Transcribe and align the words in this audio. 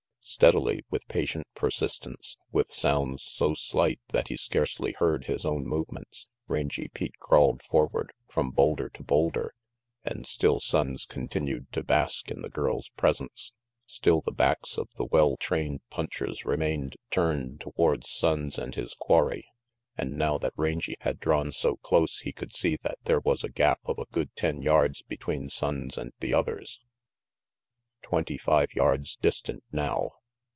Steadily, 0.23 0.85
with 0.91 1.07
patient 1.07 1.47
persistence, 1.55 2.37
with 2.53 2.71
sounds 2.71 3.21
so 3.23 3.53
slight 3.55 3.99
that 4.09 4.27
he 4.29 4.37
scarcely 4.37 4.91
heard 4.93 5.25
his 5.25 5.45
own 5.45 5.65
movements, 5.65 6.27
Rangy 6.47 6.87
Pete 6.89 7.17
crawled 7.19 7.61
forward, 7.63 8.13
from 8.29 8.51
boulder 8.51 8.87
to 8.89 9.03
boulder, 9.03 9.53
and 10.05 10.25
still 10.27 10.59
Sonnes 10.61 11.05
continued 11.07 11.71
to 11.73 11.83
bask 11.83 12.29
in 12.31 12.43
the 12.43 12.49
girl's 12.49 12.89
presence. 12.89 13.51
Still 13.87 14.21
the 14.21 14.31
backs 14.31 14.77
of 14.77 14.87
the 14.95 15.05
well 15.05 15.35
trained 15.37 15.81
punchers 15.89 16.45
remained 16.45 16.95
turned 17.09 17.59
towards 17.59 18.07
Sonnes 18.07 18.57
and 18.59 18.75
his 18.75 18.93
quarry, 18.93 19.47
and 19.97 20.13
now 20.13 20.37
that 20.37 20.53
Rangy 20.55 20.95
had 21.01 21.19
drawn 21.19 21.51
so 21.51 21.75
close, 21.77 22.19
he 22.19 22.31
could 22.31 22.55
see 22.55 22.77
that 22.83 22.99
there 23.05 23.19
was 23.19 23.43
a 23.43 23.49
gap 23.51 23.79
of 23.85 23.97
a 23.97 24.05
good 24.05 24.33
ten 24.35 24.61
yards 24.61 25.01
between 25.01 25.49
Sonnes 25.49 25.97
and 25.97 26.13
the 26.21 26.33
others. 26.33 26.79
Twenty 28.01 28.37
five 28.37 28.71
yards 28.73 29.17
distant 29.17 29.63
now! 29.71 30.11